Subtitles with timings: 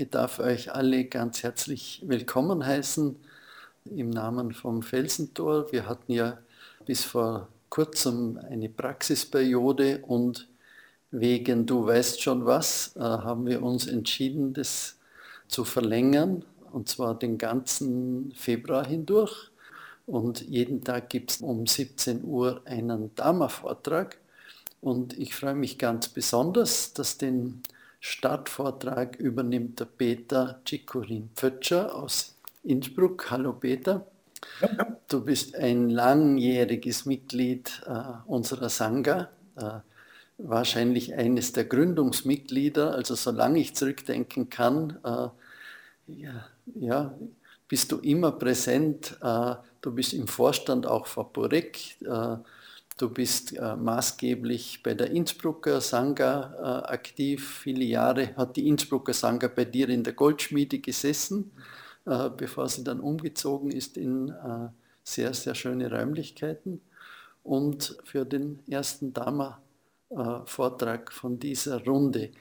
[0.00, 3.16] Ich darf euch alle ganz herzlich willkommen heißen
[3.84, 5.70] im Namen vom Felsentor.
[5.72, 6.38] Wir hatten ja
[6.86, 10.48] bis vor kurzem eine Praxisperiode und
[11.10, 14.96] wegen Du weißt schon was äh, haben wir uns entschieden, das
[15.48, 19.50] zu verlängern und zwar den ganzen Februar hindurch.
[20.06, 24.16] Und jeden Tag gibt es um 17 Uhr einen Dharma-Vortrag.
[24.80, 27.62] Und ich freue mich ganz besonders, dass den
[28.00, 33.30] Startvortrag übernimmt der Peter Cikurin Pfötscher aus Innsbruck.
[33.30, 34.06] Hallo Peter.
[34.62, 34.96] Ja.
[35.06, 39.80] Du bist ein langjähriges Mitglied äh, unserer Sangha, äh,
[40.38, 42.94] wahrscheinlich eines der Gründungsmitglieder.
[42.94, 45.28] Also solange ich zurückdenken kann, äh,
[46.06, 47.14] ja, ja,
[47.68, 49.18] bist du immer präsent.
[49.20, 51.98] Äh, du bist im Vorstand auch vor Porek.
[53.00, 57.60] Du bist äh, maßgeblich bei der Innsbrucker Sangha äh, aktiv.
[57.62, 61.50] Viele Jahre hat die Innsbrucker Sangha bei dir in der Goldschmiede gesessen,
[62.04, 64.68] äh, bevor sie dann umgezogen ist in äh,
[65.02, 66.82] sehr, sehr schöne Räumlichkeiten.
[67.42, 72.32] Und für den ersten Dharma-Vortrag äh, von dieser Runde,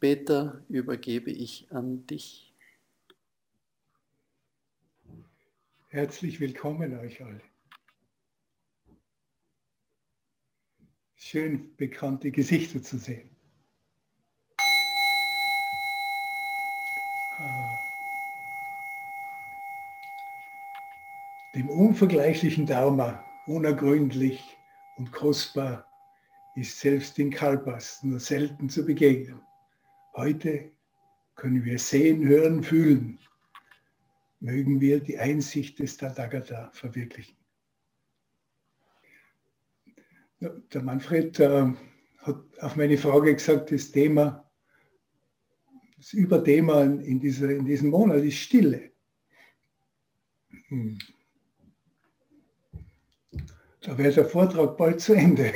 [0.00, 2.50] Peter, übergebe ich an dich.
[5.88, 7.47] Herzlich willkommen euch alle.
[11.18, 13.28] Schön bekannte Gesichter zu sehen.
[17.38, 17.78] Ah.
[21.54, 24.56] Dem unvergleichlichen Dharma, unergründlich
[24.96, 25.84] und kostbar,
[26.54, 29.40] ist selbst in Kalpas nur selten zu begegnen.
[30.14, 30.70] Heute
[31.34, 33.18] können wir sehen, hören, fühlen.
[34.40, 37.37] Mögen wir die Einsicht des Tathagata verwirklichen.
[40.40, 41.72] Der Manfred äh,
[42.18, 44.48] hat auf meine Frage gesagt, das Thema,
[45.96, 48.92] das Überthema in, dieser, in diesem Monat ist Stille.
[50.68, 50.98] Hm.
[53.80, 55.52] Da wäre der Vortrag bald zu Ende.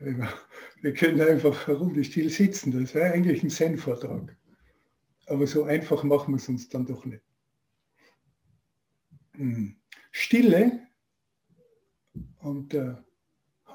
[0.82, 2.72] Wir können einfach eine Runde still sitzen.
[2.72, 4.36] Das wäre eigentlich ein Zen-Vortrag.
[5.26, 7.22] Aber so einfach machen wir es uns dann doch nicht.
[9.34, 9.76] Hm.
[10.10, 10.86] Stille
[12.40, 12.96] und äh,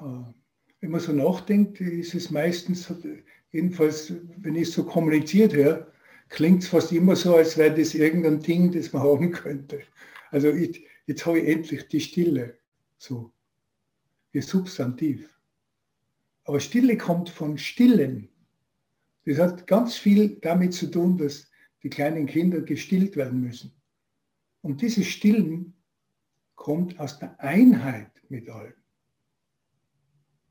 [0.00, 2.92] wenn man so nachdenkt, ist es meistens,
[3.52, 5.92] jedenfalls, wenn ich so kommuniziert höre,
[6.28, 9.82] klingt es fast immer so, als wäre das irgendein Ding, das man haben könnte.
[10.30, 12.58] Also ich, jetzt habe ich endlich die Stille,
[12.98, 13.32] so,
[14.32, 15.30] wie Substantiv.
[16.44, 18.28] Aber Stille kommt von Stillen.
[19.24, 21.50] Das hat ganz viel damit zu tun, dass
[21.82, 23.72] die kleinen Kinder gestillt werden müssen.
[24.62, 25.74] Und dieses Stillen
[26.54, 28.74] kommt aus der Einheit mit allem.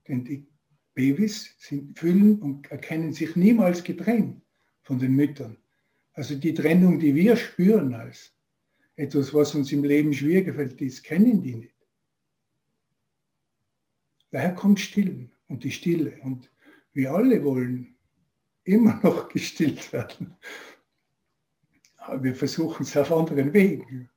[0.08, 0.48] Denn die
[0.94, 4.42] Babys sind, fühlen und erkennen sich niemals getrennt
[4.82, 5.58] von den Müttern.
[6.14, 8.34] Also die Trennung, die wir spüren als
[8.96, 11.76] etwas, was uns im Leben schwieriger fällt, das kennen die nicht.
[14.32, 16.20] Daher kommt Stillen und die Stille.
[16.24, 16.50] Und
[16.94, 17.96] wir alle wollen
[18.64, 20.36] immer noch gestillt werden.
[21.98, 24.10] Aber wir versuchen es auf anderen Wegen.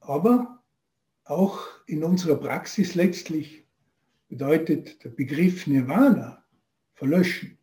[0.00, 0.62] Aber
[1.24, 3.61] auch in unserer Praxis letztlich
[4.32, 6.42] bedeutet der Begriff Nirvana
[6.94, 7.58] verlöschen.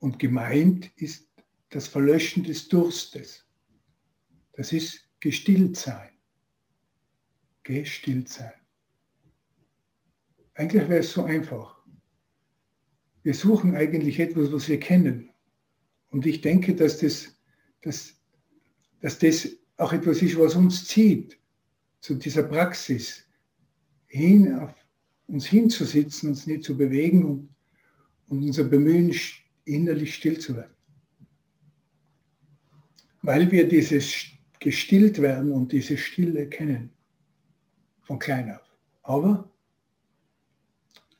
[0.00, 1.28] Und gemeint ist
[1.68, 3.46] das Verlöschen des Durstes.
[4.54, 6.10] Das ist gestillt sein.
[7.62, 8.54] Gestillt sein.
[10.54, 11.80] Eigentlich wäre es so einfach.
[13.22, 15.30] Wir suchen eigentlich etwas, was wir kennen.
[16.08, 17.40] Und ich denke, dass das,
[17.82, 18.20] dass,
[19.00, 21.38] dass das auch etwas ist, was uns zieht
[22.00, 23.28] zu dieser Praxis
[24.08, 24.79] hin auf
[25.30, 27.48] uns hinzusitzen, uns nicht zu bewegen und,
[28.28, 29.14] und unser Bemühen
[29.64, 30.74] innerlich still zu werden.
[33.22, 34.26] Weil wir dieses
[34.58, 36.90] gestillt werden und diese Stille kennen,
[38.02, 38.76] von klein auf.
[39.02, 39.50] Aber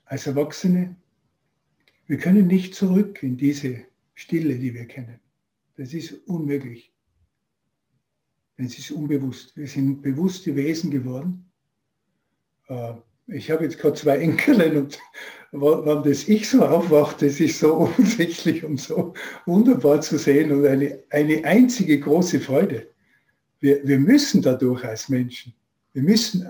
[0.04, 0.96] als Erwachsene,
[2.06, 3.84] wir können nicht zurück in diese
[4.14, 5.20] Stille, die wir kennen.
[5.76, 6.92] Das ist unmöglich.
[8.56, 9.56] Es ist unbewusst.
[9.56, 11.50] Wir sind bewusste Wesen geworden.
[12.68, 12.94] Äh,
[13.32, 14.98] ich habe jetzt gerade zwei Enkelin und
[15.52, 19.14] wann das ich so aufwacht, das ist so offensichtlich und so
[19.46, 22.88] wunderbar zu sehen und eine, eine einzige große Freude.
[23.60, 25.52] Wir, wir müssen dadurch als Menschen,
[25.92, 26.48] wir müssen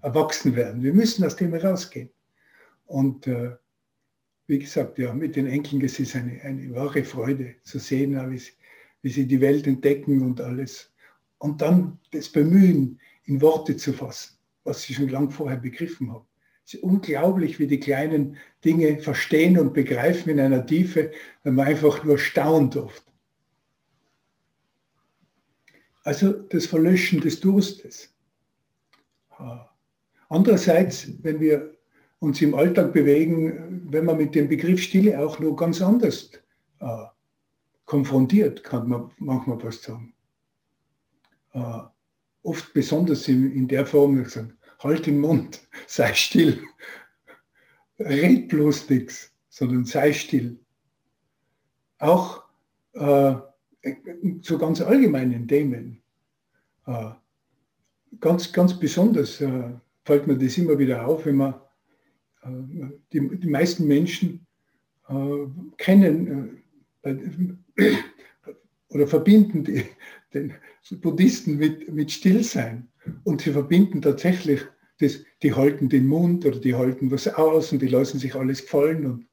[0.00, 2.10] erwachsen werden, wir müssen aus dem herausgehen.
[2.86, 3.56] Und äh,
[4.46, 8.38] wie gesagt, ja, mit den Enkeln, es ist eine, eine wahre Freude zu sehen, wie
[8.38, 8.52] sie,
[9.02, 10.90] wie sie die Welt entdecken und alles.
[11.36, 16.24] Und dann das Bemühen, in Worte zu fassen was ich schon lange vorher begriffen habe.
[16.64, 21.12] Es ist unglaublich, wie die kleinen Dinge verstehen und begreifen in einer Tiefe,
[21.42, 23.04] wenn man einfach nur staunt oft.
[26.04, 28.14] Also das Verlöschen des Durstes.
[29.30, 29.68] Ah.
[30.28, 31.74] Andererseits, wenn wir
[32.18, 36.30] uns im Alltag bewegen, wenn man mit dem Begriff Stille auch nur ganz anders
[36.80, 37.12] ah,
[37.86, 40.12] konfrontiert, kann man manchmal fast sagen.
[41.52, 41.92] Ah
[42.48, 46.62] oft besonders in, in der Form, gesagt, halt den Mund, sei still,
[47.98, 50.58] red bloß nichts, sondern sei still.
[51.98, 52.44] Auch
[52.94, 53.34] äh,
[54.42, 56.00] zu ganz allgemeinen Themen.
[56.86, 57.10] Äh,
[58.20, 59.70] ganz, ganz besonders äh,
[60.04, 61.54] fällt mir das immer wieder auf, wenn man
[62.42, 62.48] äh,
[63.12, 64.46] die, die meisten Menschen
[65.08, 65.46] äh,
[65.76, 66.62] kennen
[67.02, 67.16] äh,
[68.90, 69.84] oder verbinden die,
[70.34, 70.54] den
[71.00, 72.88] Buddhisten mit, mit Stillsein.
[73.24, 74.60] Und sie verbinden tatsächlich,
[75.00, 78.62] das, die halten den Mund oder die halten was aus und die lassen sich alles
[78.62, 79.06] gefallen.
[79.06, 79.26] Und,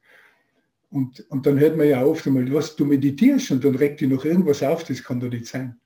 [0.91, 4.07] und, und dann hört man ja oft einmal, was du meditierst und dann regt dir
[4.07, 5.77] noch irgendwas auf, das kann doch nicht sein.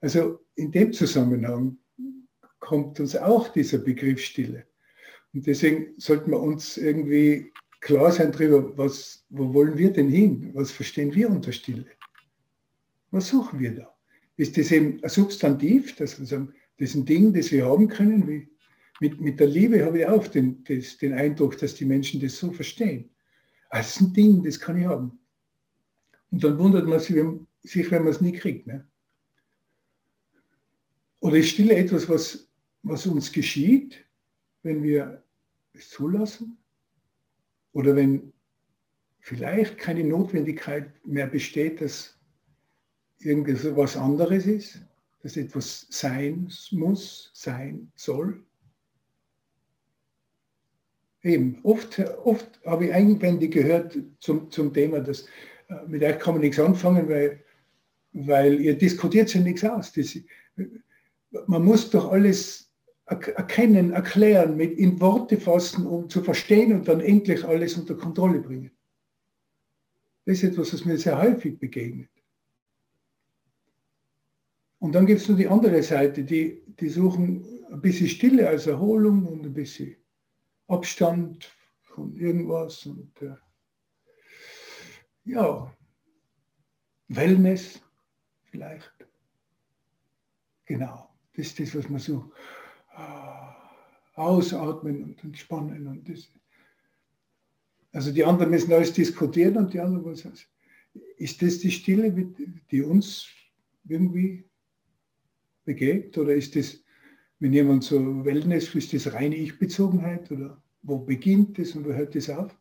[0.00, 1.76] Also in dem Zusammenhang
[2.60, 4.64] kommt uns auch dieser Begriff Stille.
[5.34, 10.50] Und deswegen sollten wir uns irgendwie klar sein darüber, was, wo wollen wir denn hin?
[10.54, 11.86] Was verstehen wir unter Stille?
[13.10, 13.94] Was suchen wir da?
[14.36, 16.32] Ist das eben ein Substantiv, das, das
[16.78, 18.26] ist ein Ding, das wir haben können?
[18.26, 18.48] Wie,
[19.00, 22.38] mit, mit der Liebe habe ich auch den, das, den Eindruck, dass die Menschen das
[22.38, 23.10] so verstehen.
[23.70, 25.18] Das ist ein Ding, das kann ich haben.
[26.30, 28.66] Und dann wundert man sich, wenn, sich, wenn man es nie kriegt.
[28.66, 28.86] Ne?
[31.20, 32.48] Oder ist Stille etwas, was,
[32.82, 34.04] was uns geschieht,
[34.62, 35.22] wenn wir
[35.72, 36.58] es zulassen?
[37.72, 38.32] Oder wenn
[39.20, 42.18] vielleicht keine Notwendigkeit mehr besteht, dass
[43.24, 44.82] irgendwas anderes ist,
[45.22, 48.42] dass etwas sein muss, sein soll?
[51.22, 55.22] Eben, oft, oft habe ich Einwände gehört zum, zum Thema, dass
[55.68, 57.44] äh, mit euch kann man nichts anfangen, weil,
[58.12, 59.92] weil ihr diskutiert ja nichts aus.
[59.92, 60.18] Das,
[61.46, 62.72] man muss doch alles
[63.06, 68.40] erkennen, erklären, mit in Worte fassen, um zu verstehen und dann endlich alles unter Kontrolle
[68.40, 68.70] bringen.
[70.24, 72.10] Das ist etwas, was mir sehr häufig begegnet.
[74.82, 78.66] Und dann gibt es nur die andere Seite, die, die suchen ein bisschen Stille als
[78.66, 79.94] Erholung und ein bisschen
[80.66, 81.52] Abstand
[81.82, 83.36] von irgendwas und äh,
[85.24, 85.72] ja,
[87.06, 87.80] Wellness
[88.50, 88.92] vielleicht.
[90.64, 92.32] Genau, das ist das, was man so
[92.96, 96.28] äh, ausatmen und entspannen und das.
[97.92, 100.26] Also die anderen müssen alles diskutieren und die anderen was.
[101.18, 102.10] Ist das die Stille,
[102.68, 103.28] die uns
[103.84, 104.44] irgendwie
[105.64, 106.82] begegnet oder ist das,
[107.38, 112.14] wenn jemand so Wellness, ist das reine Ich-Bezogenheit oder wo beginnt das und wo hört
[112.14, 112.56] das auf?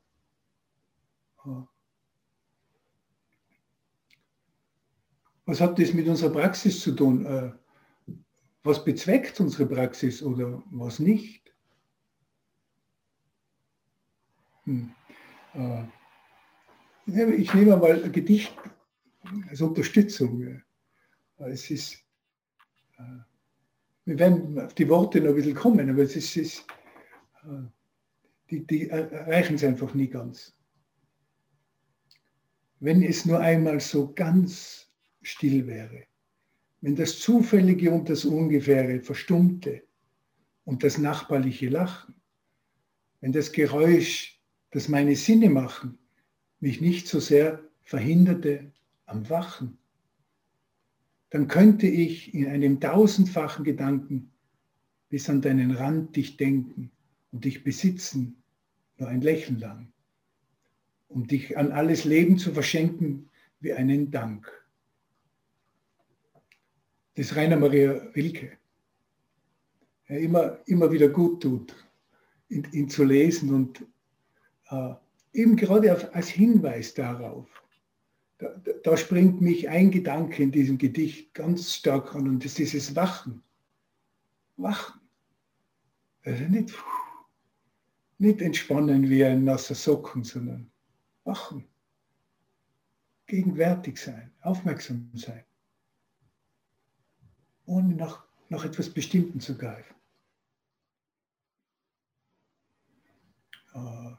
[5.45, 7.25] Was hat das mit unserer Praxis zu tun?
[7.25, 7.51] Äh,
[8.63, 11.53] was bezweckt unsere Praxis oder was nicht?
[14.65, 14.93] Hm.
[15.53, 15.83] Äh,
[17.07, 18.55] ich nehme mal ein Gedicht
[19.49, 20.61] als Unterstützung.
[21.37, 21.97] Es ist,
[24.05, 26.65] wir werden auf die Worte noch ein bisschen kommen, aber es ist, ist
[27.43, 27.63] äh,
[28.49, 30.55] die, die erreichen es einfach nie ganz.
[32.79, 34.89] Wenn es nur einmal so ganz
[35.21, 36.03] still wäre,
[36.81, 39.83] wenn das Zufällige und das Ungefähre verstummte
[40.65, 42.15] und das nachbarliche Lachen,
[43.19, 44.41] wenn das Geräusch,
[44.71, 45.99] das meine Sinne machen,
[46.59, 48.71] mich nicht so sehr verhinderte
[49.05, 49.77] am Wachen,
[51.31, 54.31] dann könnte ich in einem tausendfachen Gedanken
[55.09, 56.91] bis an deinen Rand dich denken
[57.31, 58.43] und dich besitzen,
[58.97, 59.91] nur ein Lächeln lang,
[61.07, 64.61] um dich an alles Leben zu verschenken wie einen Dank
[67.15, 68.57] das Rainer Maria Rilke.
[70.07, 71.75] Ja, immer, immer wieder gut tut,
[72.49, 73.85] ihn, ihn zu lesen und
[74.69, 74.93] äh,
[75.33, 77.60] eben gerade auf, als Hinweis darauf.
[78.41, 78.49] Da,
[78.83, 82.95] da, springt mich ein Gedanke in diesem Gedicht ganz stark an und das ist dieses
[82.95, 83.43] Wachen.
[84.57, 84.99] Wachen.
[86.23, 86.73] Also nicht,
[88.17, 90.71] nicht entspannen wie ein nasser Socken, sondern
[91.23, 91.65] wachen.
[93.27, 95.43] Gegenwärtig sein, aufmerksam sein
[97.71, 99.95] ohne nach, nach etwas Bestimmten zu greifen.
[103.73, 104.15] Äh,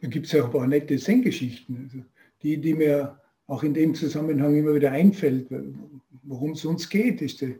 [0.00, 2.04] da gibt es ja auch ein paar nette Zen-Geschichten, also
[2.42, 5.48] die, die mir auch in dem Zusammenhang immer wieder einfällt,
[6.22, 7.58] worum es uns geht, ist die,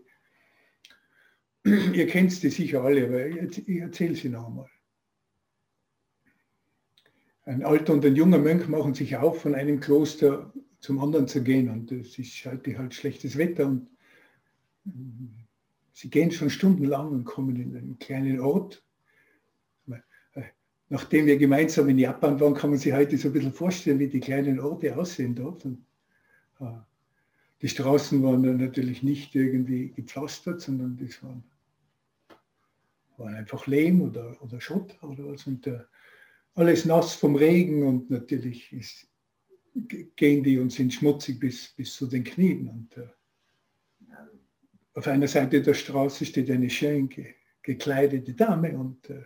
[1.64, 4.70] ihr kennt die sicher alle, aber ich erzähle sie noch einmal.
[7.44, 11.42] Ein alter und ein junger Mönch machen sich auf, von einem Kloster zum anderen zu
[11.42, 13.88] gehen und es ist halt, halt schlechtes Wetter und
[15.92, 18.84] sie gehen schon stundenlang und kommen in einen kleinen Ort.
[20.90, 24.08] Nachdem wir gemeinsam in Japan waren, kann man sich heute so ein bisschen vorstellen, wie
[24.08, 25.64] die kleinen Orte aussehen dort.
[25.64, 25.84] Und,
[26.60, 26.78] äh,
[27.60, 31.42] die Straßen waren dann natürlich nicht irgendwie gepflastert, sondern das waren,
[33.16, 35.46] waren einfach Lehm oder, oder Schutt oder was.
[35.46, 35.80] Und äh,
[36.54, 39.08] alles nass vom Regen und natürlich ist,
[40.16, 42.68] gehen die und sind schmutzig bis, bis zu den Knien.
[42.68, 43.08] Und äh,
[44.94, 49.24] auf einer Seite der Straße steht eine schön ge, gekleidete Dame und äh,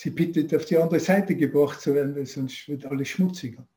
[0.00, 3.68] sie bittet, auf die andere Seite gebracht zu werden, weil sonst wird alles schmutziger.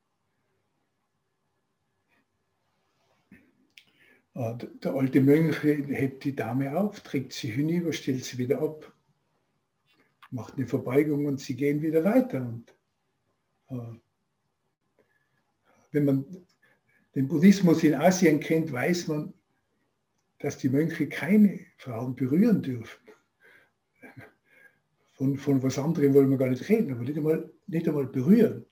[4.34, 8.94] Äh, der alte Mönch hebt die Dame auf, trägt sie hinüber, stellt sie wieder ab,
[10.32, 12.39] macht eine Verbeugung und sie gehen wieder weiter.
[12.39, 12.74] Und
[13.68, 14.00] äh,
[15.92, 16.48] wenn man
[17.15, 19.34] den Buddhismus in Asien kennt, weiß man,
[20.39, 23.02] dass die Mönche keine Frauen berühren dürfen.
[25.24, 28.65] Von, von was anderem wollen wir gar nicht reden, aber nicht einmal, nicht einmal berühren.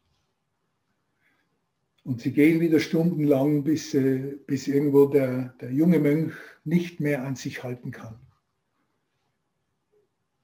[2.03, 6.33] Und sie gehen wieder stundenlang, bis, äh, bis irgendwo der, der junge Mönch
[6.65, 8.19] nicht mehr an sich halten kann.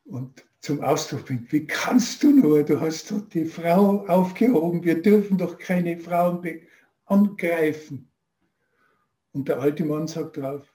[0.05, 5.01] Und zum Ausdruck bringt, wie kannst du nur, du hast doch die Frau aufgehoben, wir
[5.01, 6.61] dürfen doch keine Frauen
[7.03, 8.09] angreifen.
[9.33, 10.73] Und der alte Mann sagt drauf,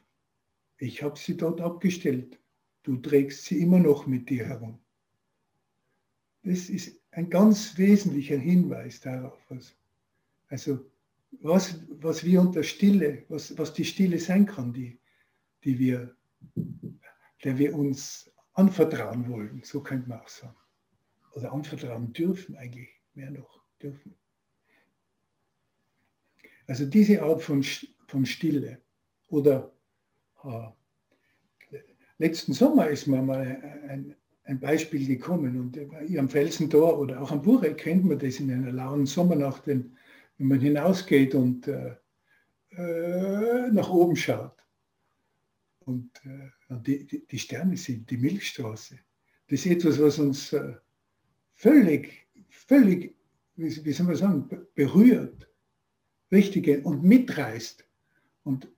[0.77, 2.39] ich habe sie dort abgestellt,
[2.83, 4.79] du trägst sie immer noch mit dir herum.
[6.43, 9.39] Das ist ein ganz wesentlicher Hinweis darauf.
[10.49, 10.85] Also
[11.41, 14.99] was, was wir unter Stille, was, was die Stille sein kann, die,
[15.65, 16.15] die wir,
[17.45, 20.57] der wir uns anvertrauen wollen, so könnte man auch sagen.
[21.35, 24.15] Oder anvertrauen dürfen eigentlich, mehr noch, dürfen.
[26.67, 27.65] Also diese Art von,
[28.07, 28.81] von Stille.
[29.29, 29.73] Oder
[30.45, 30.69] äh,
[32.19, 35.79] letzten Sommer ist mir mal ein, ein Beispiel gekommen und
[36.19, 39.97] am Felsentor oder auch am Buche kennt man das in einer lauen Sommernacht, wenn,
[40.39, 41.95] wenn man hinausgeht und äh,
[42.71, 44.57] äh, nach oben schaut
[45.85, 46.51] und äh,
[46.87, 48.99] die, die, Sterne sind, die Milchstraße.
[49.49, 50.75] Das ist etwas, was uns äh,
[51.55, 53.15] völlig, völlig,
[53.57, 55.49] wie, wie soll man sagen, berührt,
[56.31, 57.85] richtig und mitreißt.
[58.45, 58.69] Und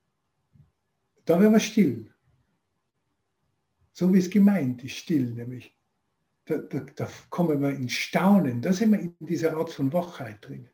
[1.24, 2.13] da werden wir still.
[3.94, 5.72] So wie es gemeint ist, still nämlich.
[6.46, 8.60] Da, da, da kommen wir in Staunen.
[8.60, 10.68] Da sind wir in dieser Art von Wachheit drin.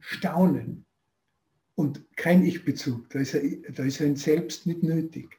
[0.00, 0.84] Staunen
[1.76, 3.08] und kein Ich-Bezug.
[3.10, 5.38] Da ist, er, da ist ein Selbst nicht nötig.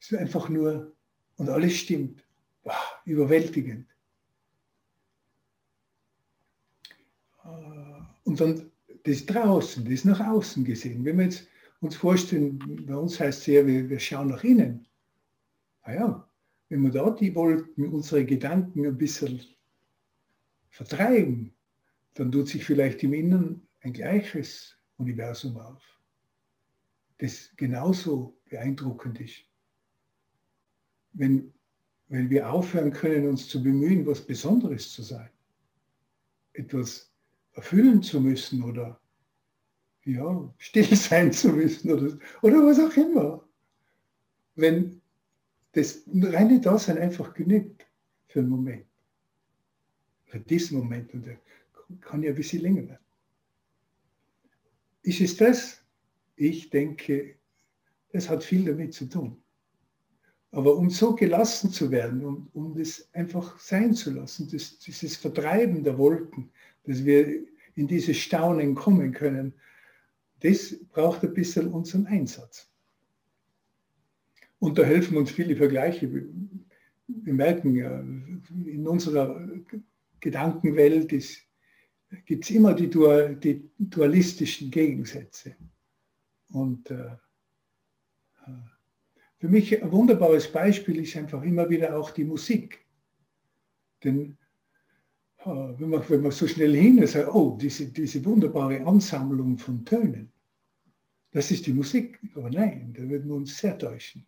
[0.00, 0.94] Es ist einfach nur,
[1.36, 2.22] und alles stimmt.
[2.64, 2.74] Wow,
[3.04, 3.86] überwältigend.
[8.24, 8.70] Und dann
[9.04, 11.04] das draußen, das nach außen gesehen.
[11.04, 11.46] Wenn wir jetzt
[11.80, 14.86] uns vorstellen, bei uns heißt es ja, wir, wir schauen nach innen.
[15.86, 16.26] Naja, ah
[16.68, 19.40] wenn wir da die Wolken, unsere Gedanken ein bisschen
[20.70, 21.54] vertreiben,
[22.14, 25.82] dann tut sich vielleicht im Inneren ein gleiches Universum auf,
[27.18, 29.44] das genauso beeindruckend ist.
[31.12, 31.54] Wenn,
[32.08, 35.30] wenn wir aufhören können, uns zu bemühen, was Besonderes zu sein,
[36.52, 37.12] etwas
[37.52, 39.00] erfüllen zu müssen oder
[40.04, 43.46] ja, still sein zu müssen oder, oder was auch immer.
[44.54, 45.00] Wenn
[45.76, 47.86] das reine Dasein einfach genügt
[48.28, 48.86] für einen Moment,
[50.24, 51.38] für diesen Moment, und der
[52.00, 53.04] kann ja ein bisschen länger werden.
[55.02, 55.82] Ist es das?
[56.34, 57.36] Ich denke,
[58.12, 59.36] das hat viel damit zu tun.
[60.50, 65.16] Aber um so gelassen zu werden und um das einfach sein zu lassen, das, dieses
[65.16, 66.50] Vertreiben der Wolken,
[66.84, 69.52] dass wir in dieses Staunen kommen können,
[70.40, 72.70] das braucht ein bisschen unseren Einsatz.
[74.58, 76.10] Und da helfen uns viele Vergleiche.
[77.06, 79.48] Wir merken ja, in unserer
[80.20, 81.08] Gedankenwelt
[82.24, 85.56] gibt es immer die, Dual, die, dualistischen Gegensätze.
[86.50, 87.16] Und äh,
[88.46, 88.50] äh,
[89.38, 92.84] für mich ein wunderbares Beispiel ist einfach immer wieder auch die Musik.
[94.02, 94.36] Denn
[95.38, 99.84] äh, wenn, man, wenn man so schnell hin ist, oh, diese, diese wunderbare Ansammlung von
[99.84, 100.32] Tönen,
[101.32, 102.18] das ist die Musik.
[102.34, 104.26] Aber nein, da würden wir uns sehr täuschen.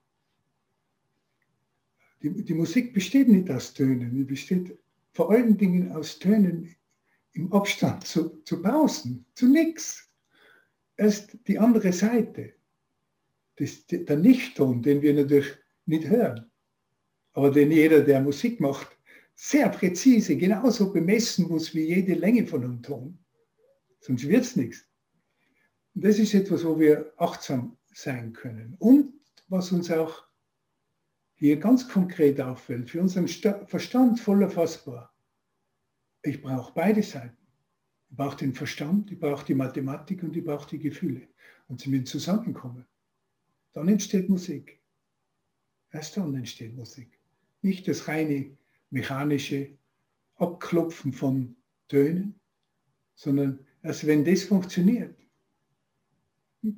[2.23, 4.77] Die, die Musik besteht nicht aus Tönen, die besteht
[5.13, 6.75] vor allen Dingen aus Tönen
[7.33, 10.09] im Abstand zu, zu Pausen, zu nichts.
[10.97, 12.55] Erst die andere Seite,
[13.57, 15.57] das, der Nichtton, den wir natürlich
[15.87, 16.51] nicht hören,
[17.33, 18.89] aber den jeder, der Musik macht,
[19.35, 23.17] sehr präzise, genauso bemessen muss wie jede Länge von einem Ton.
[24.01, 24.89] Sonst wird es nichts.
[25.95, 28.75] Das ist etwas, wo wir achtsam sein können.
[28.79, 29.13] Und
[29.49, 30.28] was uns auch
[31.39, 35.15] hier ganz konkret auffällt, für unseren Verstand voll erfassbar.
[36.23, 37.37] Ich brauche beide Seiten.
[38.11, 41.29] Ich brauche den Verstand, ich brauche die Mathematik und ich brauche die Gefühle.
[41.69, 42.87] Und sie müssen zusammenkommen.
[43.73, 44.81] Dann entsteht Musik.
[45.93, 47.21] Erst dann entsteht Musik.
[47.63, 48.57] Nicht das reine
[48.91, 49.79] mechanische
[50.37, 51.55] Abklopfen von
[51.87, 52.41] Tönen,
[53.15, 55.17] sondern erst wenn das funktioniert,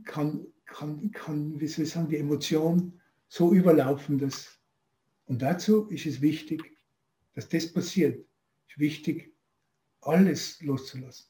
[0.04, 2.99] kann, kann, kann wie soll ich sagen, die Emotion
[3.30, 4.60] so überlaufen, dass,
[5.26, 6.76] und dazu ist es wichtig,
[7.34, 8.26] dass das passiert.
[8.66, 9.32] Es ist wichtig,
[10.00, 11.26] alles loszulassen.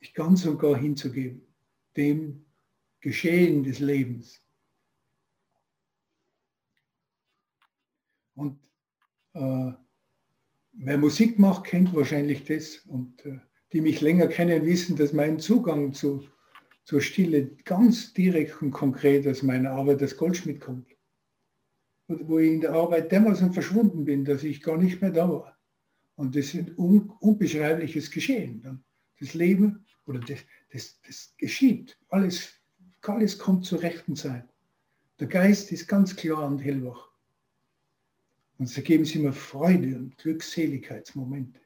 [0.00, 1.46] Ich ganz und gar hinzugeben,
[1.96, 2.46] dem
[3.00, 4.42] Geschehen des Lebens.
[8.34, 8.58] Und
[9.34, 9.72] äh,
[10.72, 12.78] wer Musik macht, kennt wahrscheinlich das.
[12.86, 13.40] Und äh,
[13.72, 16.26] die mich länger kennen, wissen, dass mein Zugang zu,
[16.86, 20.86] zur Stille ganz direkt und konkret aus meiner Arbeit als Goldschmidt kommt.
[22.06, 25.28] Und wo ich in der Arbeit dermaßen verschwunden bin, dass ich gar nicht mehr da
[25.28, 25.58] war.
[26.14, 28.84] Und das ist ein un unbeschreibliches Geschehen.
[29.18, 30.38] Das Leben oder das,
[30.72, 31.98] das, das geschieht.
[32.08, 32.52] Alles,
[33.02, 34.48] alles kommt zur rechten Zeit.
[35.18, 37.10] Der Geist ist ganz klar und hellwach.
[38.58, 41.60] Und so geben sie mir Freude und Glückseligkeitsmomente.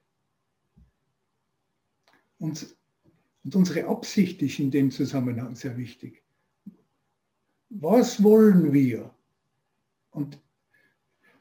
[2.39, 2.75] Und,
[3.45, 6.23] und unsere Absicht ist in dem Zusammenhang sehr wichtig.
[7.71, 9.15] Was wollen wir?
[10.11, 10.39] Und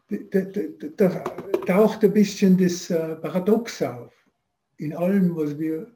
[0.07, 0.61] da, da,
[0.95, 1.09] da
[1.65, 4.13] taucht ein bisschen das äh, Paradox auf.
[4.77, 5.91] In allem, was wir,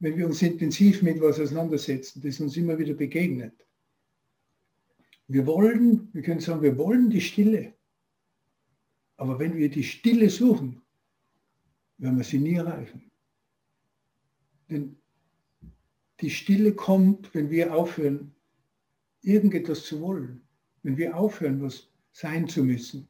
[0.00, 3.54] wenn wir uns intensiv mit was auseinandersetzen, das uns immer wieder begegnet.
[5.28, 7.74] Wir wollen, wir können sagen, wir wollen die Stille.
[9.16, 10.80] Aber wenn wir die Stille suchen,
[11.98, 13.07] werden wir sie nie erreichen.
[14.70, 14.96] Denn
[16.20, 18.34] die Stille kommt, wenn wir aufhören,
[19.22, 20.42] irgendetwas zu wollen.
[20.82, 23.08] Wenn wir aufhören, was sein zu müssen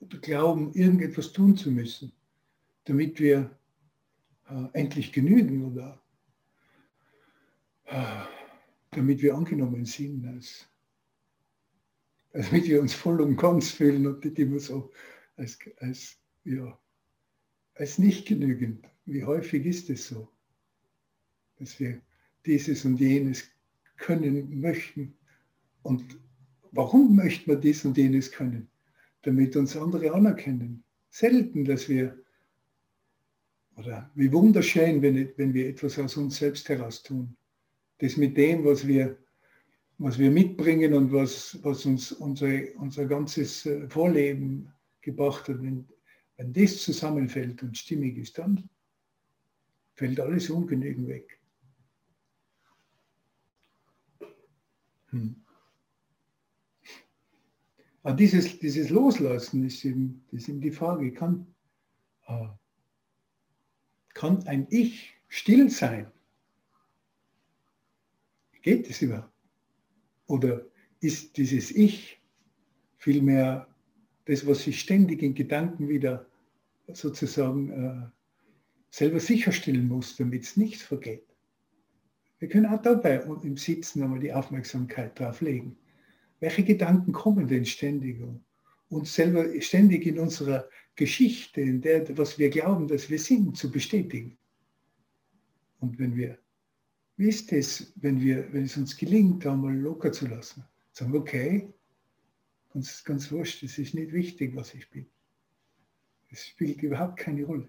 [0.00, 2.12] oder glauben, irgendetwas tun zu müssen,
[2.84, 3.50] damit wir
[4.48, 6.02] äh, endlich genügen oder
[7.86, 8.24] äh,
[8.90, 10.68] damit wir angenommen sind, als,
[12.32, 14.92] damit wir uns voll und ganz fühlen und nicht immer so
[15.36, 16.78] als, als, ja,
[17.74, 18.86] als nicht genügend.
[19.06, 20.28] Wie häufig ist es so,
[21.58, 22.00] dass wir
[22.46, 23.44] dieses und jenes
[23.96, 25.14] können möchten
[25.82, 26.18] und
[26.74, 28.68] Warum möchte man dies und jenes können?
[29.22, 30.82] Damit uns andere anerkennen.
[31.08, 32.18] Selten, dass wir,
[33.76, 37.36] oder wie wunderschön, wenn, wenn wir etwas aus uns selbst heraus tun.
[37.98, 39.16] Das mit dem, was wir,
[39.98, 44.68] was wir mitbringen und was, was uns unsere, unser ganzes äh, Vorleben
[45.00, 45.86] gebracht hat, wenn,
[46.36, 48.68] wenn das zusammenfällt und stimmig ist, dann
[49.94, 51.38] fällt alles ungenügend weg.
[55.14, 55.36] Hm.
[58.02, 61.46] Aber dieses, dieses Loslassen ist eben, ist eben die Frage, kann,
[62.26, 62.48] äh,
[64.12, 66.10] kann ein Ich still sein?
[68.60, 69.32] Geht es überhaupt?
[70.26, 70.66] Oder
[71.00, 72.20] ist dieses Ich
[72.96, 73.68] vielmehr
[74.24, 76.26] das, was sich ständig in Gedanken wieder
[76.88, 78.10] sozusagen äh,
[78.90, 81.33] selber sicherstellen muss, damit es nichts vergeht?
[82.38, 85.76] Wir können auch dabei im Sitzen einmal die Aufmerksamkeit drauf legen.
[86.40, 88.20] Welche Gedanken kommen denn ständig?
[88.90, 93.70] Uns selber ständig in unserer Geschichte, in der, was wir glauben, dass wir sind, zu
[93.70, 94.36] bestätigen.
[95.80, 96.38] Und wenn wir,
[97.16, 100.64] wie ist es, wenn, wir, wenn es uns gelingt, da mal locker zu lassen?
[100.92, 101.72] Sagen, okay,
[102.72, 105.06] ganz, ganz wurscht, es ist nicht wichtig, was ich bin.
[106.30, 107.68] Es spielt überhaupt keine Rolle.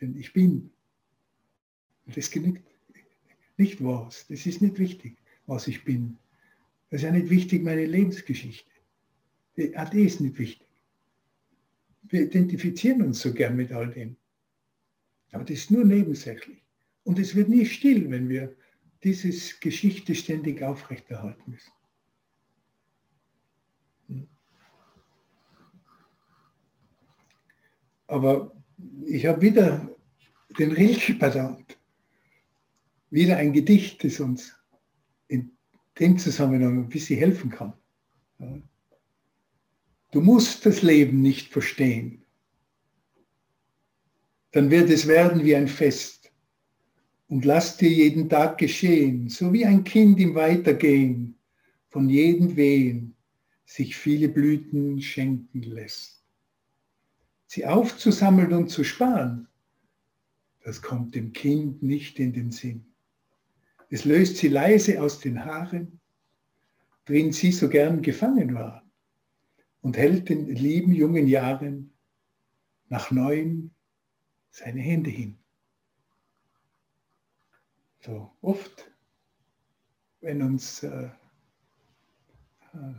[0.00, 0.70] Denn ich bin.
[2.06, 2.66] Und das genügt
[3.58, 4.26] nicht was.
[4.28, 5.16] Das ist nicht wichtig,
[5.46, 6.18] was ich bin.
[6.90, 8.70] Das ist ja nicht wichtig, meine Lebensgeschichte.
[9.56, 10.66] Die, die ist nicht wichtig.
[12.02, 14.16] Wir identifizieren uns so gern mit all dem.
[15.32, 16.62] Aber das ist nur nebensächlich.
[17.04, 18.54] Und es wird nie still, wenn wir
[19.02, 19.28] diese
[19.60, 21.72] Geschichte ständig aufrechterhalten müssen.
[28.06, 28.52] Aber
[29.04, 29.94] ich habe wieder
[30.58, 31.77] den Rilke verdammt.
[33.10, 34.54] Wieder ein Gedicht, das uns
[35.28, 35.50] in
[35.98, 37.72] dem Zusammenhang ein bisschen helfen kann.
[40.10, 42.24] Du musst das Leben nicht verstehen.
[44.52, 46.32] Dann wird es werden wie ein Fest.
[47.28, 51.36] Und lass dir jeden Tag geschehen, so wie ein Kind im Weitergehen
[51.90, 53.14] von jedem Wehen
[53.66, 56.24] sich viele Blüten schenken lässt.
[57.46, 59.46] Sie aufzusammeln und zu sparen,
[60.64, 62.87] das kommt dem Kind nicht in den Sinn.
[63.90, 66.00] Es löst sie leise aus den Haaren,
[67.06, 68.90] drin sie so gern gefangen waren
[69.80, 71.92] und hält den lieben jungen Jahren
[72.88, 73.74] nach neuen
[74.50, 75.38] seine Hände hin.
[78.00, 78.90] So oft,
[80.20, 81.08] wenn uns äh,
[82.74, 82.94] äh,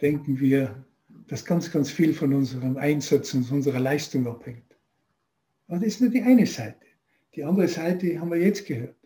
[0.00, 0.84] denken wir,
[1.28, 4.76] dass ganz, ganz viel von unserem Einsatz und unserer Leistung abhängt.
[5.68, 6.86] Aber das ist nur die eine Seite.
[7.34, 9.01] Die andere Seite haben wir jetzt gehört.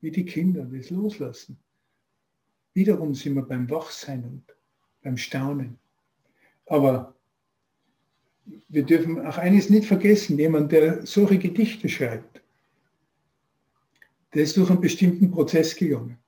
[0.00, 1.58] Wie die Kinder das loslassen.
[2.74, 4.42] Wiederum sind wir beim Wachsein und
[5.02, 5.78] beim Staunen.
[6.66, 7.14] Aber
[8.68, 12.42] wir dürfen auch eines nicht vergessen, jemand, der solche Gedichte schreibt,
[14.34, 16.18] der ist durch einen bestimmten Prozess gegangen.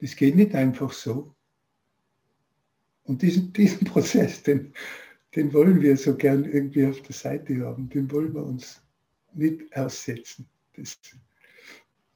[0.00, 1.34] Das geht nicht einfach so.
[3.04, 4.72] Und diesen, diesen Prozess, den,
[5.34, 8.82] den wollen wir so gern irgendwie auf der Seite haben, den wollen wir uns
[9.32, 10.46] nicht aussetzen.
[10.76, 10.98] Das,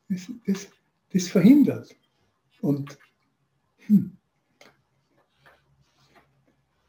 [0.09, 0.69] das, das,
[1.13, 1.95] das verhindert.
[2.61, 2.99] Und
[3.87, 4.17] hm.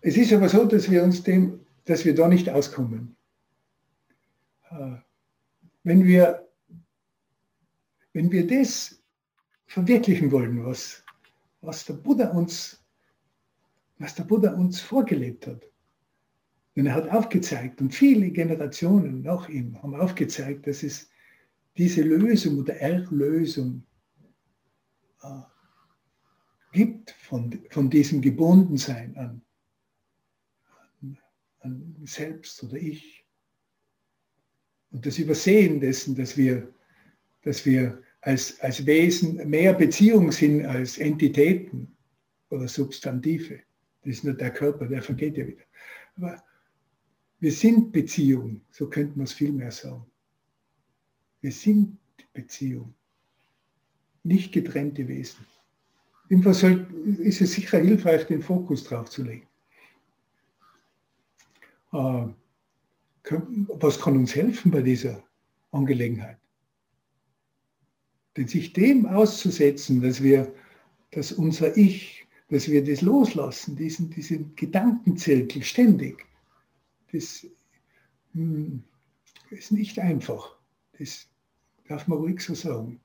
[0.02, 3.16] es ist aber so, dass wir uns dem, dass wir da nicht auskommen.
[4.70, 4.98] Äh,
[5.84, 6.48] wenn wir,
[8.14, 9.02] wenn wir das
[9.68, 11.04] verwirklichen wollen, was,
[11.62, 12.84] was der Buddha uns
[14.00, 15.66] was der Buddha uns vorgelebt hat.
[16.76, 21.10] Und er hat aufgezeigt, und viele Generationen nach ihm haben aufgezeigt, dass es
[21.78, 23.84] diese Lösung oder Erlösung
[25.22, 25.42] äh,
[26.72, 29.42] gibt von, von diesem Gebundensein an,
[31.02, 31.18] an,
[31.60, 33.26] an selbst oder ich.
[34.92, 36.74] Und das Übersehen dessen, dass wir,
[37.44, 41.96] dass wir als, als Wesen mehr Beziehung sind als Entitäten
[42.50, 43.62] oder Substantive.
[44.02, 45.63] Das ist nur der Körper, der vergeht ja wieder.
[46.16, 46.44] Aber
[47.40, 50.06] wir sind Beziehung, so könnte man es viel mehr sagen.
[51.41, 51.97] Wir sind
[52.34, 52.93] Beziehung,
[54.23, 55.45] nicht getrennte Wesen.
[56.30, 56.63] Jedenfalls
[57.19, 59.47] ist es sicher hilfreich, den Fokus drauf zu legen.
[61.93, 62.28] Äh,
[63.80, 65.23] was kann uns helfen bei dieser
[65.71, 66.38] Angelegenheit?
[68.36, 70.54] Denn sich dem auszusetzen, dass wir,
[71.12, 76.26] dass unser Ich dass wir das loslassen, diesen, diesen Gedankenzirkel ständig.
[77.12, 77.45] Das
[78.34, 78.84] hm,
[79.50, 80.57] ist nicht einfach.
[80.98, 81.28] Das
[81.88, 83.00] darf man ruhig so sagen.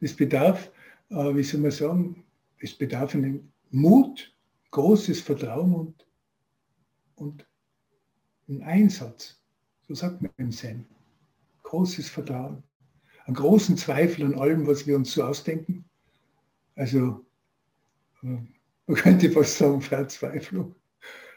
[0.00, 0.70] Das bedarf,
[1.10, 2.24] äh, wie soll man sagen,
[2.58, 4.34] es bedarf einen Mut,
[4.70, 6.06] großes Vertrauen und,
[7.16, 7.46] und
[8.48, 9.40] einen Einsatz.
[9.88, 10.86] So sagt man im Zen.
[11.62, 12.62] Großes Vertrauen.
[13.26, 15.84] Einen großen Zweifel an allem, was wir uns so ausdenken.
[16.74, 17.24] Also
[18.22, 18.48] man
[18.94, 20.74] könnte fast sagen Verzweiflung.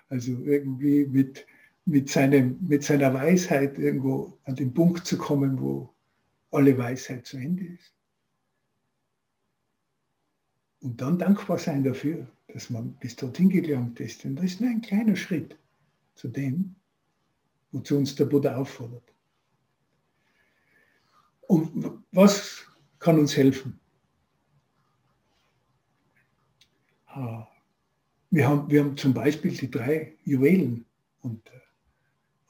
[0.10, 1.46] Also irgendwie mit,
[1.86, 5.94] mit, seinem, mit seiner Weisheit irgendwo an den Punkt zu kommen, wo
[6.52, 7.94] alle Weisheit zu Ende ist.
[10.82, 14.24] Und dann dankbar sein dafür, dass man bis dorthin gelangt ist.
[14.24, 15.58] Denn das ist nur ein kleiner Schritt
[16.16, 16.76] zu dem,
[17.72, 19.04] wozu uns der Buddha auffordert.
[21.48, 22.66] Und was
[23.00, 23.80] kann uns helfen?
[28.30, 30.86] Wir haben, wir haben zum Beispiel die drei Juwelen
[31.22, 31.50] und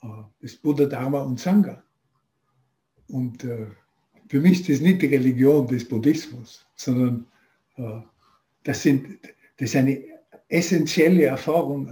[0.05, 1.83] äh, das Buddha, Dharma und Sangha.
[3.07, 3.67] Und äh,
[4.27, 7.27] für mich ist das nicht die Religion des Buddhismus, sondern
[7.77, 8.01] äh,
[8.63, 9.19] das, sind,
[9.57, 10.03] das ist eine
[10.47, 11.87] essentielle Erfahrung,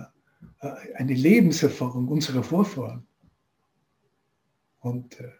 [0.62, 3.06] äh, eine Lebenserfahrung unserer Vorfahren.
[4.80, 5.32] Und äh,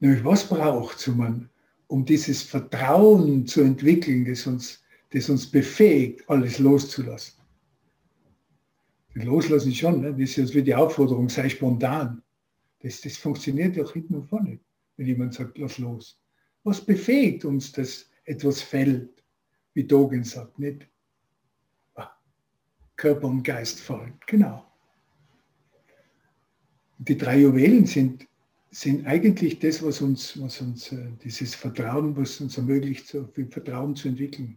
[0.00, 1.48] nämlich was braucht um,
[1.86, 7.39] um dieses Vertrauen zu entwickeln, das uns das uns befähigt, alles loszulassen.
[9.14, 10.12] Loslassen schon, ne?
[10.12, 12.22] das ist jetzt wie die Aufforderung, sei spontan.
[12.80, 14.58] Das, das funktioniert auch hinten und vorne,
[14.96, 16.20] wenn jemand sagt, lass los.
[16.62, 19.24] Was befähigt uns, dass etwas fällt,
[19.74, 20.86] wie Dogen sagt, nicht?
[21.94, 22.10] Ah,
[22.96, 24.64] Körper und Geist fallen, genau.
[26.98, 28.28] Die drei Juwelen sind,
[28.70, 33.46] sind eigentlich das, was uns, was uns äh, dieses Vertrauen, was uns ermöglicht, so viel
[33.46, 34.56] Vertrauen zu entwickeln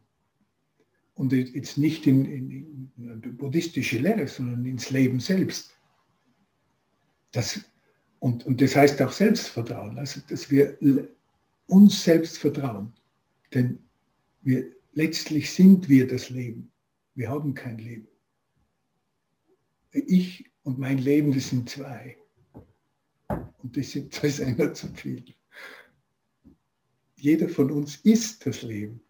[1.16, 5.78] und jetzt nicht in, in, in buddhistische Lehre, sondern ins Leben selbst.
[7.32, 7.62] Das,
[8.20, 10.78] und, und das heißt auch Selbstvertrauen, also dass wir
[11.68, 12.94] uns selbst vertrauen.
[13.54, 13.80] Denn
[14.42, 16.72] wir, letztlich sind wir das Leben.
[17.16, 18.08] Wir haben kein Leben.
[19.92, 22.18] Ich und mein Leben, das sind zwei.
[23.28, 25.24] Und das, sind, das ist einer zu viel.
[27.16, 29.02] Jeder von uns ist das Leben.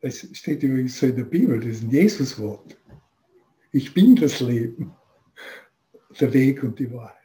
[0.00, 2.76] Es steht übrigens so in der Bibel, das ist ein Jesuswort.
[3.72, 4.92] Ich bin das Leben,
[6.20, 7.16] der Weg und die Wahrheit.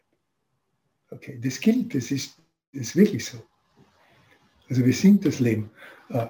[1.09, 2.37] Okay, das gilt, das ist,
[2.73, 3.37] das ist wirklich so.
[4.69, 5.69] Also wir sind das Leben.
[6.09, 6.27] Äh,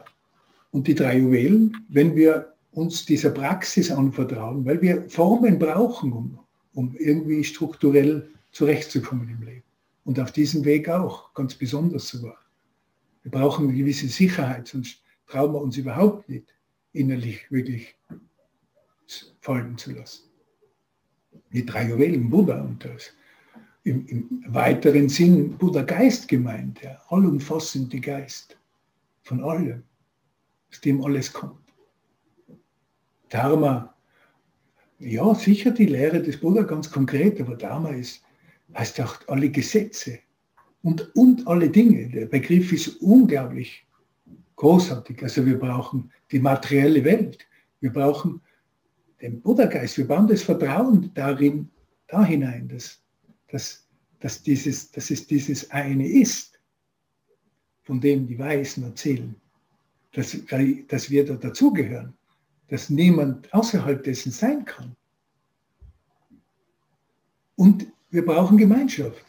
[0.71, 6.39] und die drei Juwelen, wenn wir uns dieser Praxis anvertrauen, weil wir Formen brauchen, um,
[6.73, 9.63] um irgendwie strukturell zurechtzukommen im Leben.
[10.03, 12.37] Und auf diesem Weg auch, ganz besonders sogar.
[13.23, 16.53] Wir brauchen eine gewisse Sicherheit, sonst wir uns überhaupt nicht,
[16.93, 17.95] innerlich wirklich
[19.39, 20.29] folgen zu lassen.
[21.53, 23.13] Die drei Juwelen Buddha und das
[23.83, 28.57] im, im weiteren Sinn Buddha Geist gemeint, der allumfassende Geist
[29.23, 29.83] von allem,
[30.69, 31.59] aus dem alles kommt.
[33.29, 33.95] Dharma,
[34.99, 38.23] ja, sicher die Lehre des Buddha ganz konkret, aber Dharma ist,
[38.75, 40.19] heißt auch alle Gesetze
[40.83, 42.09] und, und alle Dinge.
[42.09, 43.85] Der Begriff ist unglaublich
[44.61, 45.23] großartig.
[45.23, 47.47] Also wir brauchen die materielle Welt.
[47.79, 48.41] Wir brauchen
[49.19, 49.97] den Buddha-Geist.
[49.97, 51.67] Wir brauchen das Vertrauen darin,
[52.07, 53.01] da hinein, dass,
[53.49, 53.87] dass,
[54.19, 56.59] dass, dieses, dass es dieses eine ist,
[57.81, 59.35] von dem die Weisen erzählen,
[60.11, 60.37] dass,
[60.87, 62.13] dass wir da dazugehören,
[62.67, 64.95] dass niemand außerhalb dessen sein kann.
[67.55, 69.25] Und wir brauchen Gemeinschaft.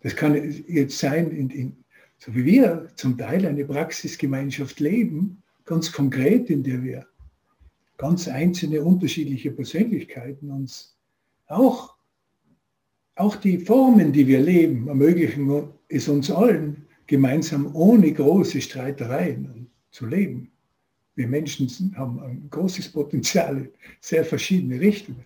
[0.00, 0.34] Das kann
[0.66, 1.84] jetzt sein, in, in,
[2.18, 7.06] so wie wir zum Teil eine Praxisgemeinschaft leben, ganz konkret, in der wir
[7.98, 10.96] ganz einzelne unterschiedliche Persönlichkeiten uns
[11.48, 11.94] auch,
[13.14, 20.06] auch die Formen, die wir leben, ermöglichen es uns allen, gemeinsam ohne große Streitereien zu
[20.06, 20.50] leben.
[21.14, 25.24] Wir Menschen haben ein großes Potenzial in sehr verschiedene Richtungen.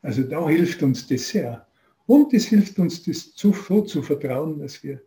[0.00, 1.66] Also da hilft uns das sehr.
[2.06, 5.00] Und es hilft uns, das so zu vertrauen, dass wir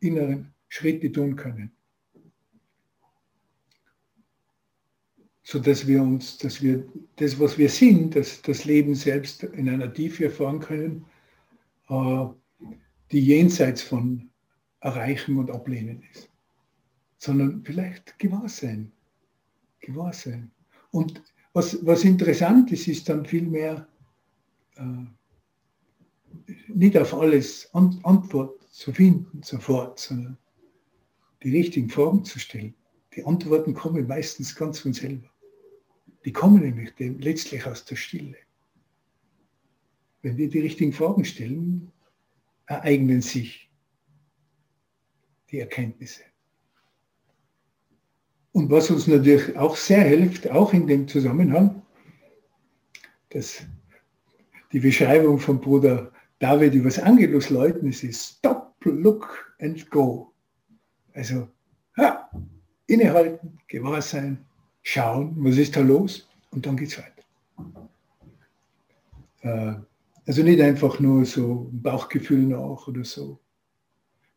[0.00, 1.72] inneren Schritte tun können.
[5.42, 9.68] So dass wir uns, dass wir das, was wir sind, das, das Leben selbst in
[9.68, 11.04] einer Tiefe erfahren können,
[11.88, 12.26] äh,
[13.10, 14.30] die jenseits von
[14.80, 16.30] Erreichen und Ablehnen ist.
[17.18, 18.92] Sondern vielleicht gewahr sein.
[19.80, 20.50] Gewahr sein.
[20.90, 23.86] Und was, was interessant ist, ist dann vielmehr,
[24.76, 25.06] äh,
[26.68, 30.38] nicht auf alles An Antwort zu finden sofort, sondern
[31.42, 32.74] die richtigen Fragen zu stellen.
[33.14, 35.28] Die Antworten kommen meistens ganz von selber.
[36.24, 38.36] Die kommen nämlich letztlich aus der Stille.
[40.22, 41.92] Wenn wir die richtigen Fragen stellen,
[42.66, 43.70] ereignen sich
[45.50, 46.22] die Erkenntnisse.
[48.52, 51.82] Und was uns natürlich auch sehr hilft, auch in dem Zusammenhang,
[53.30, 53.64] dass
[54.72, 60.34] die Beschreibung von Bruder David über das Angelus-Läuten ist, ist Stop, Look and Go.
[61.14, 61.48] Also
[61.96, 62.28] ja,
[62.88, 64.44] innehalten, gewahr sein,
[64.82, 67.88] schauen, was ist da los und dann geht es weiter.
[69.42, 69.74] Äh,
[70.26, 73.38] also nicht einfach nur so Bauchgefühl nach oder so,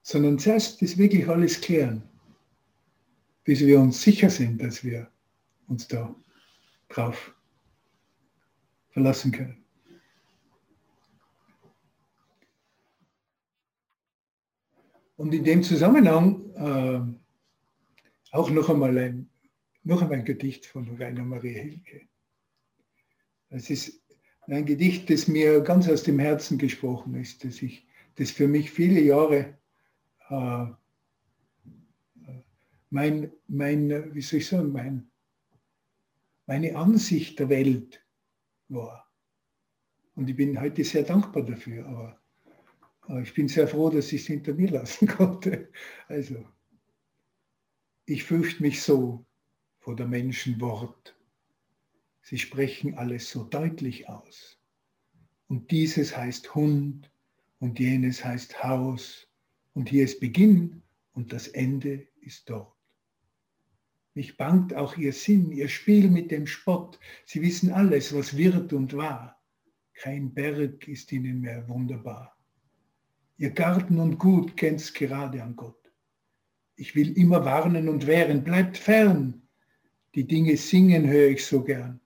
[0.04, 2.04] sondern zuerst das wirklich alles klären,
[3.46, 5.10] bis wir uns sicher sind, dass wir
[5.68, 6.14] uns da
[6.90, 7.34] drauf
[8.92, 9.65] verlassen können.
[15.18, 19.30] Und in dem Zusammenhang äh, auch noch einmal ein,
[19.84, 22.02] noch einmal ein Gedicht von Rainer Maria Hilke.
[23.50, 24.02] Es ist
[24.42, 28.72] ein Gedicht, das mir ganz aus dem Herzen gesprochen ist, das, ich, das für mich
[28.72, 29.58] viele Jahre
[30.30, 30.66] äh,
[32.90, 35.10] mein, mein, wie soll ich sagen, mein,
[36.46, 38.06] meine Ansicht der Welt
[38.70, 39.12] war.
[40.16, 42.22] Und ich bin heute sehr dankbar dafür, aber
[43.22, 45.70] ich bin sehr froh, dass ich es hinter mir lassen konnte.
[46.08, 46.46] Also,
[48.06, 49.26] ich fürchte mich so
[49.80, 51.16] vor der Menschen Wort.
[52.22, 54.60] Sie sprechen alles so deutlich aus.
[55.48, 57.12] Und dieses heißt Hund
[57.60, 59.28] und jenes heißt Haus
[59.74, 60.82] und hier ist Beginn
[61.14, 62.76] und das Ende ist dort.
[64.16, 67.00] Mich bangt auch ihr Sinn, ihr Spiel mit dem Spott.
[67.26, 69.44] Sie wissen alles, was wird und war.
[69.94, 72.35] Kein Berg ist ihnen mehr wunderbar.
[73.38, 75.92] Ihr Garten und Gut kennt's gerade an Gott.
[76.78, 79.42] Ich will immer warnen und wehren, bleibt fern.
[80.14, 82.00] Die Dinge singen höre ich so gern.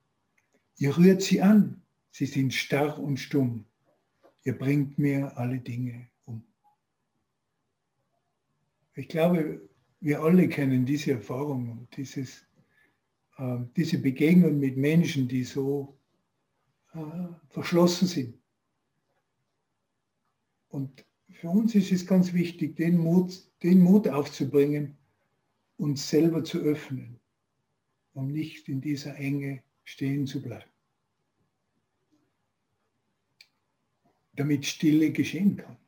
[0.76, 3.64] Ihr rührt sie an, sie sind starr und stumm.
[4.44, 6.42] Ihr bringt mir alle Dinge um.
[8.94, 9.68] Ich glaube,
[10.00, 12.46] wir alle kennen diese Erfahrung dieses,
[13.36, 15.96] äh, diese Begegnung mit Menschen, die so
[16.94, 16.98] äh,
[17.50, 18.38] verschlossen sind.
[20.68, 21.04] Und
[21.40, 24.98] für uns ist es ganz wichtig, den Mut, den Mut aufzubringen,
[25.78, 27.18] uns selber zu öffnen,
[28.12, 30.70] um nicht in dieser Enge stehen zu bleiben.
[34.34, 35.78] Damit Stille geschehen kann.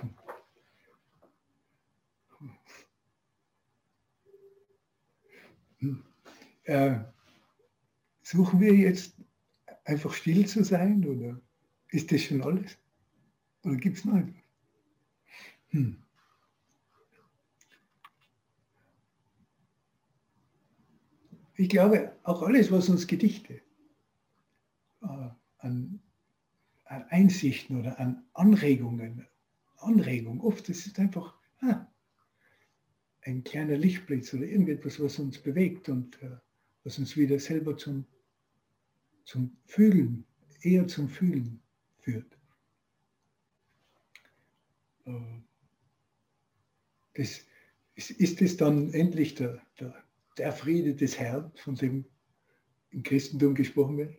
[0.00, 0.14] Hm.
[2.38, 2.58] hm.
[5.78, 6.04] hm.
[6.64, 7.17] Äh,
[8.30, 9.16] suchen wir jetzt
[9.84, 11.40] einfach still zu sein oder
[11.88, 12.76] ist das schon alles?
[13.64, 14.42] Oder gibt es noch etwas?
[15.68, 16.02] Hm.
[21.56, 23.62] Ich glaube, auch alles, was uns Gedichte
[25.02, 25.06] äh,
[25.58, 26.00] an,
[26.84, 29.26] an, Einsichten oder an Anregungen,
[29.78, 31.86] Anregung, oft ist es einfach ah,
[33.22, 36.36] ein kleiner Lichtblitz oder irgendetwas, was uns bewegt und äh,
[36.84, 38.06] was uns wieder selber zum,
[39.28, 40.24] zum Fühlen,
[40.62, 41.60] eher zum Fühlen
[41.98, 42.38] führt.
[45.04, 45.42] Äh,
[47.12, 47.44] das,
[47.94, 50.02] ist es dann endlich der, der,
[50.38, 52.06] der Friede des Herrn, von dem
[52.88, 54.18] im Christentum gesprochen wird?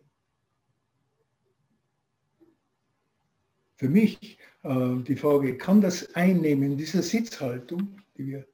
[3.77, 8.47] Für mich äh, die Frage, kann das Einnehmen dieser Sitzhaltung, die wir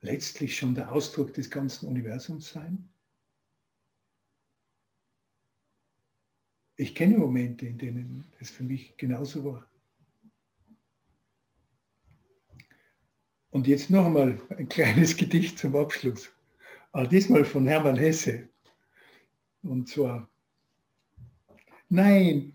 [0.00, 2.88] letztlich schon der Ausdruck des ganzen Universums sein?
[6.76, 9.66] Ich kenne Momente, in denen es für mich genauso war.
[13.50, 16.30] Und jetzt noch einmal ein kleines Gedicht zum Abschluss.
[16.92, 18.48] Aber diesmal von Hermann Hesse.
[19.62, 20.28] Und zwar,
[21.88, 22.54] nein,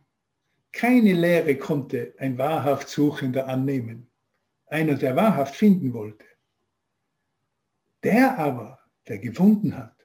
[0.72, 4.08] keine Lehre konnte ein wahrhaft Suchender annehmen,
[4.68, 6.26] einer, der wahrhaft finden wollte.
[8.04, 9.96] Der aber, der gefunden hat,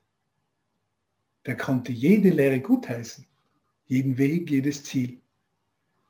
[1.44, 3.26] der konnte jede Lehre gutheißen,
[3.86, 5.20] jeden Weg, jedes Ziel.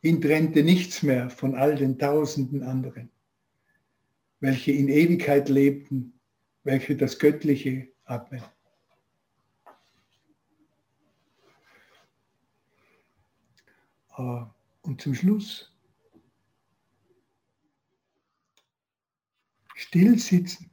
[0.02, 3.10] Ihn trennte nichts mehr von all den tausenden anderen
[4.40, 6.20] welche in Ewigkeit lebten,
[6.62, 8.42] welche das Göttliche atmen.
[14.10, 15.74] Ah, und zum Schluss
[19.74, 20.70] still sitzen.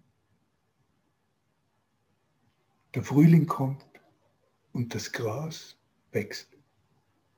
[2.96, 3.86] Der Frühling kommt
[4.72, 5.76] und das Gras
[6.12, 6.53] wächst.